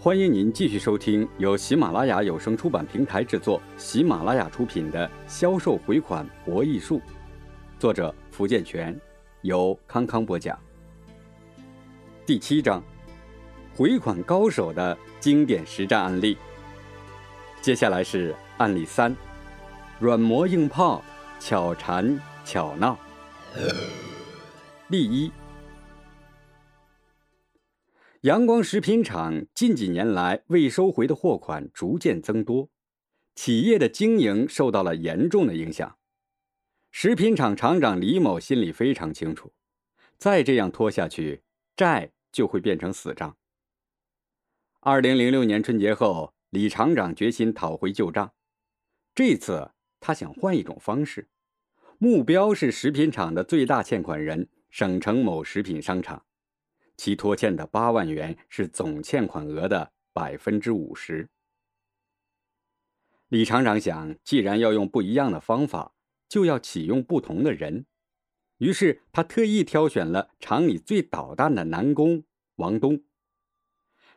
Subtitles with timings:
[0.00, 6.98] 欢迎您继续收听由喜马拉雅有声出版平台制作、喜马拉雅出品的《销售回款博弈术》，
[7.80, 8.96] 作者福建泉，
[9.42, 10.56] 由康康播讲。
[12.24, 12.80] 第七章，
[13.74, 16.38] 回款高手的经典实战案例。
[17.60, 19.14] 接下来是案例三：
[19.98, 21.02] 软磨硬泡，
[21.40, 22.96] 巧缠巧闹。
[24.86, 25.32] 例一。
[28.22, 32.68] 阳光食品厂近几年来未收回的货款逐渐增多，
[33.36, 35.96] 企业的经营受到了严重的影响。
[36.90, 39.52] 食品厂厂长李某心里非常清楚，
[40.16, 41.42] 再这样拖下去，
[41.76, 43.36] 债就会变成死账。
[44.80, 48.32] 二零零六年春节后，李厂长决心讨回旧账。
[49.14, 51.28] 这次他想换一种方式，
[51.98, 56.24] 目标是食品厂的最大欠款人省城某食品商场。
[56.98, 61.30] 其拖欠的八万元是总欠款额的百分之五十。
[63.28, 65.94] 李厂长想，既然要用不一样的方法，
[66.28, 67.86] 就要启用不同的人。
[68.56, 72.24] 于是他特意挑选了厂里最捣蛋的男工
[72.56, 73.04] 王东。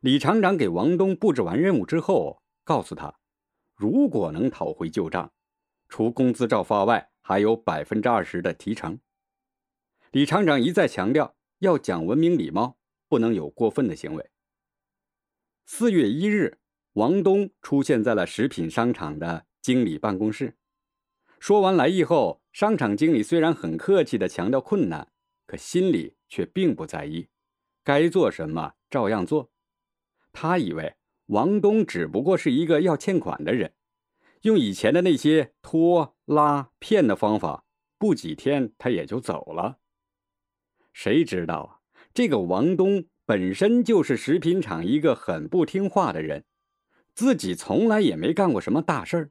[0.00, 3.20] 李厂长给王东布置完任务之后，告诉他，
[3.74, 5.30] 如果能讨回旧账，
[5.90, 8.98] 除工资照发外，还有百分之二十的提成。
[10.12, 11.36] 李厂长一再强调。
[11.60, 14.30] 要讲文明礼貌，不能有过分的行为。
[15.66, 16.58] 四月一日，
[16.94, 20.56] 王东出现在了食品商场的经理办公室。
[21.38, 25.12] 说完来意后，商场经理虽然很客气的强调困难，
[25.46, 27.28] 可心里却并不在意，
[27.84, 29.50] 该做什么照样做。
[30.32, 33.74] 他以为王东只不过是一个要欠款的人，
[34.42, 37.66] 用以前的那些拖拉骗的方法，
[37.98, 39.76] 不几天他也就走了。
[40.92, 41.76] 谁知道啊？
[42.12, 46.44] 这个王东本身就是食品厂一个很不听话的人，
[47.14, 49.30] 自己从来也没干过什么大事儿。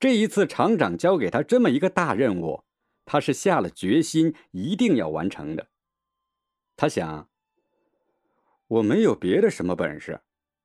[0.00, 2.64] 这一次厂长交给他这么一个大任务，
[3.04, 5.68] 他是下了决心一定要完成的。
[6.76, 7.30] 他想，
[8.66, 10.22] 我没有别的什么本事，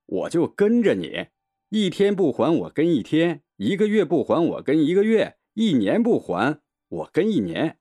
[0.08, 1.28] 我就跟着你，
[1.70, 7.78] 一天不还我跟一天，一个月不还我跟一个月，一年不还我跟一年，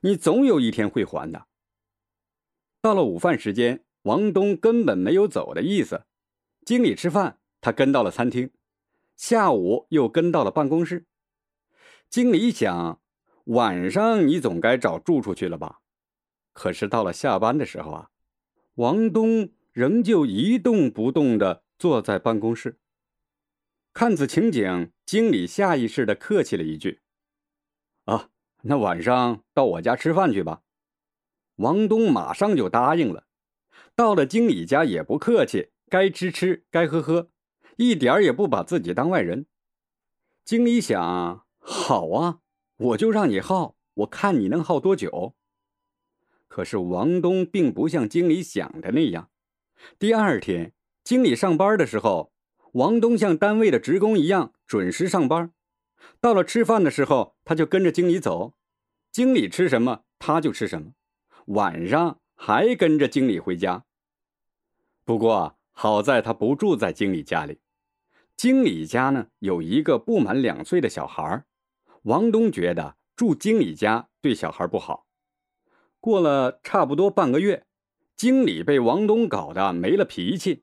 [0.00, 1.46] 你总有一天会还的。
[2.82, 6.06] 到了午饭时间，王东根本没有走的意思。
[6.64, 8.48] 经理吃饭，他跟到了餐厅；
[9.16, 11.06] 下午又跟到了办公室。
[12.08, 13.00] 经理一想，
[13.44, 15.80] 晚上你总该找住处去了吧？
[16.52, 18.10] 可是到了下班的时候啊，
[18.74, 22.78] 王东仍旧一动不动的坐在办公室。
[23.92, 27.00] 看此情景，经理下意识的客气了一句
[28.06, 28.30] ：“啊，
[28.62, 30.62] 那晚上到我家吃饭去吧。”
[31.60, 33.24] 王东马上就答应了，
[33.94, 37.28] 到了经理家也不客气，该吃吃，该喝喝，
[37.76, 39.44] 一点也不把自己当外人。
[40.42, 42.38] 经理想：好啊，
[42.78, 45.34] 我就让你耗，我看你能耗多久。
[46.48, 49.28] 可是王东并不像经理想的那样。
[49.98, 50.72] 第二天，
[51.04, 52.32] 经理上班的时候，
[52.72, 55.52] 王东像单位的职工一样准时上班。
[56.22, 58.54] 到了吃饭的时候，他就跟着经理走，
[59.12, 60.92] 经理吃什么，他就吃什么。
[61.50, 63.84] 晚上还跟着经理回家。
[65.04, 67.58] 不过好在他不住在经理家里，
[68.36, 71.44] 经理家呢有一个不满两岁的小孩
[72.02, 75.08] 王东觉得住经理家对小孩不好。
[75.98, 77.66] 过了差不多半个月，
[78.14, 80.62] 经理被王东搞得没了脾气。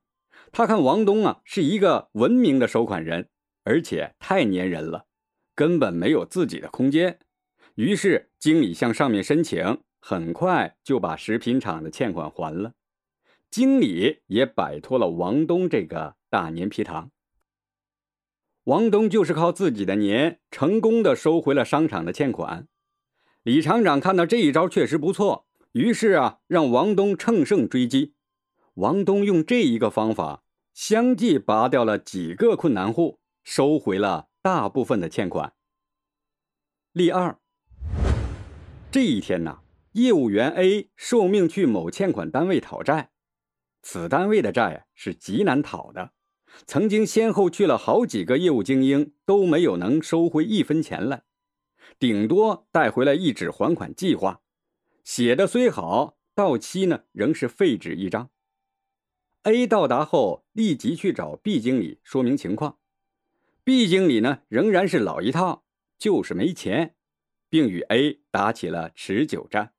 [0.54, 3.30] 他看王东啊是一个文明的收款人，
[3.66, 5.06] 而且太粘人了，
[5.54, 7.20] 根本没有自己的空间。
[7.76, 9.84] 于是经理向上面申请。
[10.10, 12.76] 很快就把食品厂的欠款还了，
[13.52, 17.12] 经理也摆脱了王东这个大粘皮糖。
[18.64, 22.70] 王东就是靠自己的粘，成功的收回了商场的欠款。
[23.44, 28.14] 李厂长看到这一招确实不错，于是啊，让王东乘胜追击。
[28.76, 35.52] 王东用这一个方法，相继拔掉了几个困难户，收回了大部分的欠款。
[36.94, 37.38] 例二，
[38.90, 39.60] 这一天呢。
[39.94, 43.12] 业务员 A 受命去某欠款单位讨债，
[43.82, 46.12] 此单位的债是极难讨的，
[46.66, 51.24] 曾经先后去了好几个业务精英，都没有能收回一分钱来，
[51.98, 54.42] 顶多带回来一纸还款计划，
[55.04, 58.30] 写的虽好，到期呢仍是废纸一张。
[59.44, 62.78] A 到达后，立即去找 B 经理说明情况
[63.64, 65.64] ，B 经理呢仍然是老一套，
[65.98, 66.96] 就是没钱，
[67.50, 69.74] 并与 A 打起了持久战。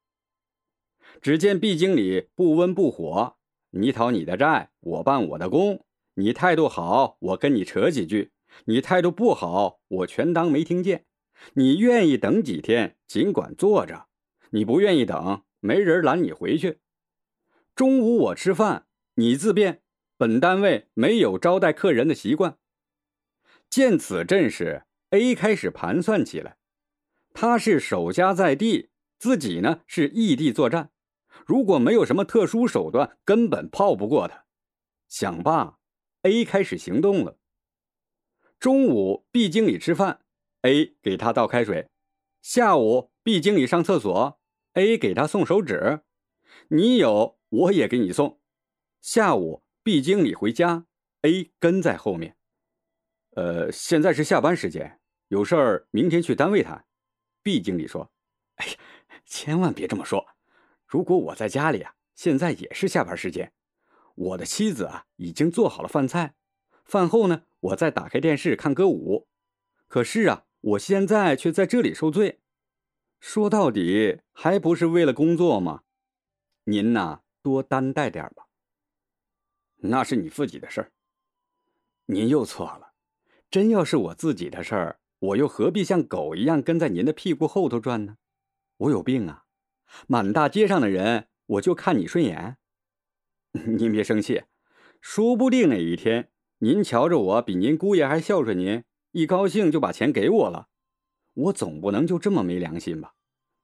[1.20, 3.36] 只见毕经理不温不火
[3.70, 5.84] ：“你讨你的债，我办我的工。
[6.14, 8.30] 你态度好，我跟你扯几句；
[8.64, 11.04] 你态度不好，我全当没听见。
[11.54, 14.06] 你愿意等几天，尽管坐着；
[14.50, 16.78] 你不愿意等，没人拦你回去。
[17.74, 19.82] 中午我吃饭，你自便。
[20.16, 22.58] 本单位没有招待客人的习惯。
[23.70, 26.56] 见此阵势，A 开始盘算起来。
[27.32, 30.90] 他是守家在地，自己呢是异地作战，
[31.46, 34.44] 如果没有什么特殊手段，根本泡不过他。
[35.08, 35.78] 想罢
[36.22, 37.38] ，A 开始行动了。
[38.58, 40.20] 中午，B 经理吃饭
[40.62, 41.88] ，A 给他倒开水；
[42.42, 44.40] 下午，B 经理上厕所
[44.74, 46.02] ，A 给他送手纸。
[46.68, 48.40] 你有，我也给你送。
[49.00, 49.62] 下午。
[49.84, 50.84] B 经理回家
[51.22, 52.36] ，A 跟在后面。
[53.30, 56.84] 呃，现在是下班时间，有事儿明天去单位谈。
[57.42, 58.12] B 经理说
[58.56, 58.74] ：“哎呀，
[59.24, 60.26] 千万别这么说。
[60.88, 63.52] 如果我在家里啊，现在也是下班时间。
[64.14, 66.34] 我的妻子啊，已经做好了饭菜。
[66.82, 69.28] 饭后呢，我再打开电视看歌舞。
[69.86, 72.40] 可是啊，我现在却在这里受罪。
[73.20, 75.82] 说到底，还不是为了工作吗？
[76.64, 78.46] 您呐，多担待点吧。”
[79.82, 80.90] 那是你自己的事儿，
[82.06, 82.92] 您又错了。
[83.50, 88.16] 真要是我自己的事儿，我又何必像狗一样跟在您的屁股后头转呢？
[88.78, 89.44] 我有病啊！
[90.06, 92.56] 满大街上的人，我就看你顺眼。
[93.52, 94.44] 您别生气，
[95.00, 100.68] 说不定哪一天您瞧着我比您姑爷还孝顺您，一高兴就把钱给我了。
[101.34, 103.14] 我总不能就这么没良心吧？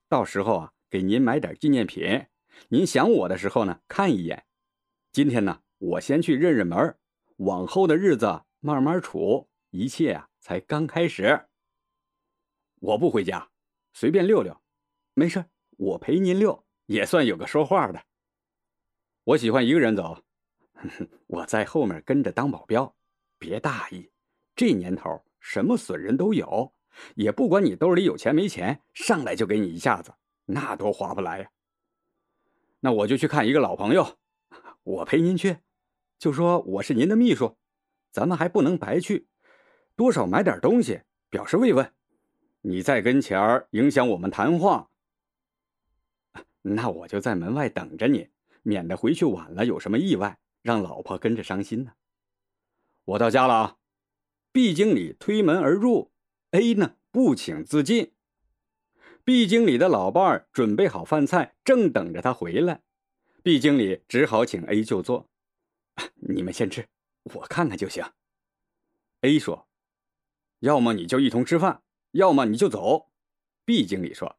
[0.09, 2.27] 到时候啊，给您买点纪念品，
[2.69, 4.45] 您想我的时候呢，看一眼。
[5.13, 5.61] 今天呢？
[5.79, 6.97] 我先去认认门，
[7.39, 11.47] 往后的日子慢慢处，一切啊才刚开始。
[12.81, 13.51] 我不回家，
[13.93, 14.63] 随便溜溜，
[15.13, 15.45] 没事，
[15.77, 18.03] 我陪您溜，也算有个说话的。
[19.25, 20.23] 我喜欢一个人走，
[21.27, 22.95] 我在后面跟着当保镖。
[23.39, 24.11] 别大意，
[24.55, 26.73] 这年头什么损人都有，
[27.15, 30.15] 也不管你兜里有钱没钱，上来就给你一下子，
[30.47, 31.51] 那多划不来呀。
[32.81, 34.19] 那我就去看一个老朋友，
[34.83, 35.59] 我陪您去。
[36.19, 37.59] 就说我是您的秘书，
[38.11, 39.27] 咱们还不能白去，
[39.97, 41.93] 多少买点东西表示慰问。
[42.63, 44.89] 你在跟前儿影响我们谈话，
[46.67, 48.31] 那我就在门外等着你，
[48.63, 51.93] 免得回去晚了有什么意外，让老婆跟着伤心呢。
[53.05, 53.77] 我到家了啊
[54.51, 56.11] ！B 经理推门而入
[56.53, 58.15] ，A 呢不请自进。
[59.25, 62.83] B 经理的老伴儿准备好饭菜，正等着他回来
[63.43, 65.29] ，B 经理只好请 A 就坐。
[66.15, 66.89] 你们先吃，
[67.25, 68.03] 我看看就行。
[69.21, 69.69] A 说
[70.61, 71.83] ：“要么你就一同吃饭，
[72.13, 73.11] 要么你就走。
[73.67, 74.39] ”B 经理说：“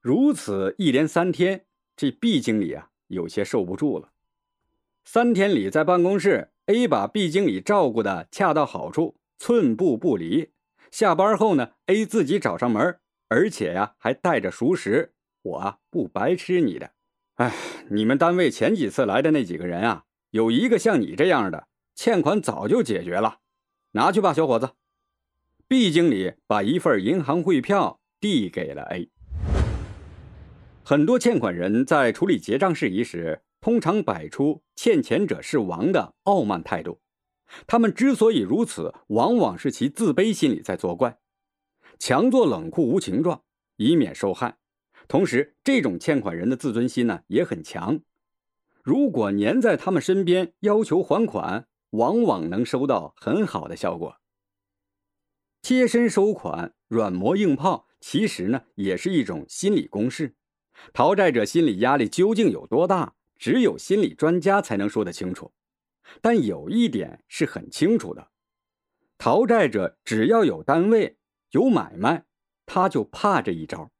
[0.00, 4.12] 如此一连三天，这 B 经理啊有些受不住了。
[5.04, 10.50] 三天里在办公室，A 把 B 经理照顾的恰到好处，寸步不离。
[10.90, 12.98] 下班后呢，A 自己找上门，
[13.28, 15.12] 而且呀还带着熟食。
[15.42, 16.92] 我啊不白吃你的。
[17.34, 17.54] 哎，
[17.90, 21.66] 你们单位前几次来的那几个人啊。”有一个像你这样的
[21.96, 23.40] 欠款早就解决了，
[23.90, 24.70] 拿去吧，小伙子。
[25.66, 29.10] B 经理把一份银行汇票递给了 A。
[30.90, 37.00] 很多欠款人在处理结账事宜时，通常摆出欠钱者是王的傲慢态度。
[37.68, 41.20] 他们之所以如此，往往是其自卑心理在作怪，
[42.00, 43.44] 强作冷酷无情状，
[43.76, 44.58] 以免受害。
[45.06, 48.00] 同时，这种欠款人的自尊心呢也很强。
[48.82, 54.16] 如果黏在他们身边要求还款，往往能收到很好的效果。
[55.62, 60.34] 贴身收款、软磨硬泡，其实呢也是一种心理攻势。
[60.92, 65.52] 逃债者心理压力究竟有多大，只有心理专家才能说得清楚。
[66.20, 68.28] 但有一点是很清楚的：
[69.18, 71.16] 逃债者只要有单位、
[71.50, 72.24] 有买卖，
[72.66, 73.90] 他就怕这一招。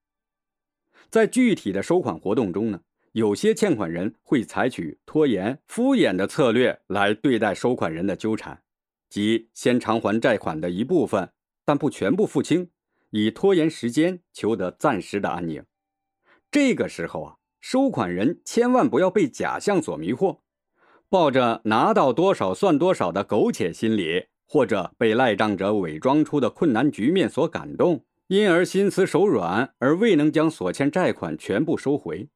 [1.09, 2.81] 在具体的收款活动中呢？
[3.13, 8.63] 有些欠款人会采取拖延、敷衍的策略来对待收款人的纠缠，
[9.09, 11.33] 即先偿还债款的一部分，
[11.65, 12.71] 但不全部付清，
[13.11, 15.65] 以拖延时间求得暂时的安宁。
[16.51, 20.41] 这个时候啊，收款人千万不要被假象所迷惑，
[21.09, 32.29] 抱着拿到多少算多少的苟且心理，或者被赖账者伪装出的困难局面所感动，因而心慈手软而未能将所欠债款全部收回。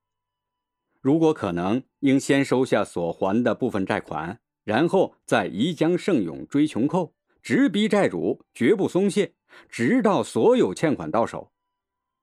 [1.01, 9.35] 如果可能，应先收下所还的部分债款，然后再移将剩勇追穷寇，直逼债主，绝不松懈，
[9.69, 11.53] 直到所有欠款到手。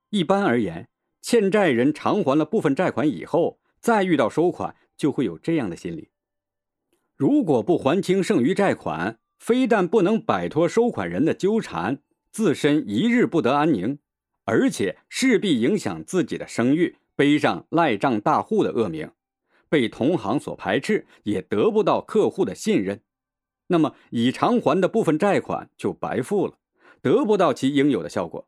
[0.09, 0.89] 一般而言，
[1.21, 6.09] 欠债人偿还了部分债款以后，再遇到收款，就会有这样的心理：
[7.15, 12.01] 如果不还清剩余债款，非但不能摆脱收款人的纠缠，
[12.31, 13.99] 自身一日不得安宁，
[14.45, 19.11] 而且势必影响自己的声誉，背上赖账大户的恶名，
[19.69, 23.01] 被同行所排斥，也得不到客户的信任。
[23.67, 26.57] 那么已偿还的部分债款就白付了，
[27.01, 28.47] 得不到其应有的效果，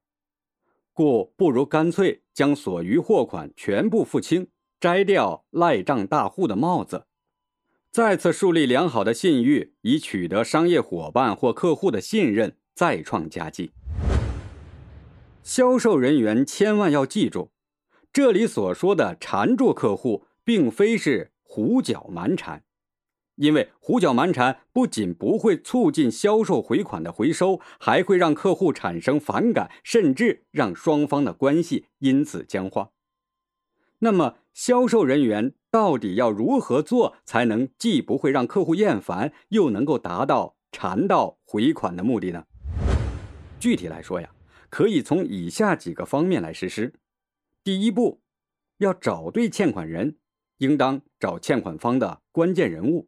[0.94, 4.48] 故不如干脆将所余货款全部付清，
[4.80, 7.08] 摘掉赖账大户的帽子，
[7.92, 13.72] 再次树立良好的信誉，以取得商业伙伴或客户的信任，再创佳绩。
[15.42, 17.52] 销售人员千万要记住，
[18.12, 22.64] 这里所说的缠住客户，并非是胡搅蛮缠。
[23.36, 32.92] 因为胡搅蛮缠不仅不会促进销售回款的回收，还会让客户产生反感，甚至让双方的关系因此僵化。
[34.00, 42.46] 那么，销售人员到底要如何做才能既不会让客户厌烦，又能够达到缠到回款的目的呢？
[43.60, 44.30] 具体来说呀，
[44.70, 46.94] 可以从以下几个方面来实施。
[47.64, 48.22] 第一步，
[48.78, 50.18] 要找对欠款人，
[50.58, 53.08] 应当找欠款方的关键人物。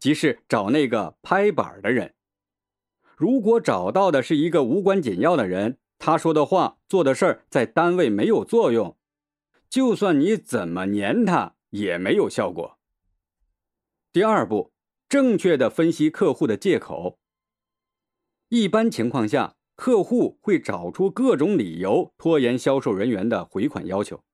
[0.00, 2.14] 即是找那个拍板的人。
[3.16, 8.96] 如果找到的是一个无关紧要的人，他说的话、做的事儿在单位没有作用，
[9.68, 12.78] 就算你怎么粘他也没有效果。
[14.10, 14.72] 第二步，
[15.06, 17.18] 正确的分析客户的借口。
[18.48, 24.24] 一般情况下，客户会找出各种理由拖延销售人员的回款要求。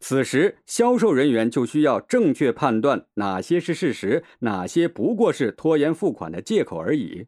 [0.00, 7.26] 此时，销售人员就需要正确判断哪些是事实，哪些不过是拖延付款的借口而已。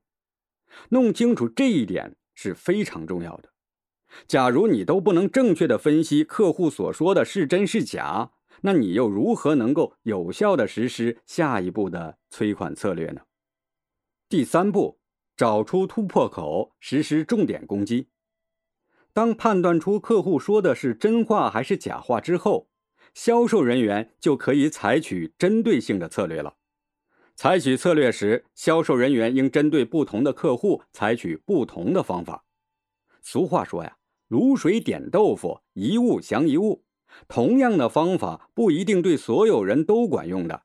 [0.90, 3.50] 弄清楚这一点是非常重要的。
[4.26, 13.22] 假如你都不能正确的分析客户所说的是真是假，那你又如何能够有效的实施下一步的催款策略呢？
[14.28, 14.98] 第三步，
[15.36, 18.08] 找出突破口，实施重点攻击。
[19.18, 22.68] 当判断出客户说的是真话还是假话之后，
[23.14, 26.54] 销售人员就可以采取针对性的策略了。
[27.34, 32.44] 采取策略时，销售人员应针对不同的客户采取不同的方法。
[33.20, 33.96] 俗话说呀
[34.30, 36.84] ，“卤水点豆腐，一物降一物”。
[37.26, 40.62] 同样的方法不一定对所有人都管用的。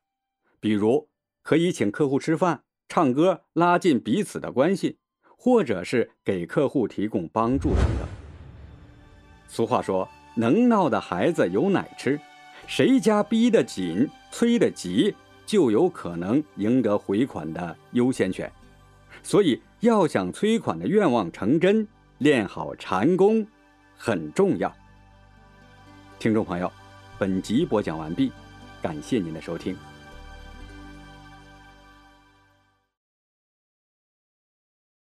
[0.60, 1.08] 比如，
[1.42, 4.98] 可以请客户吃饭、唱歌，拉近彼此的关系，
[5.36, 7.70] 或者是给客户提供帮助。
[9.48, 12.18] 俗话说：“能闹的孩子有奶吃。”
[12.66, 18.50] 谁家逼得紧、催得急，就有可能赢得回款的优先权。
[19.22, 21.86] 所以，要想催款的愿望成真，
[22.18, 23.46] 练好禅功
[23.96, 24.74] 很重要。
[26.18, 26.72] 听众朋友，
[27.18, 28.32] 本集播讲完毕，
[28.80, 29.76] 感谢您的收听。